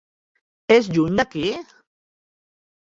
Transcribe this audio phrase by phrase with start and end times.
[0.77, 1.55] És lluny d'aquí?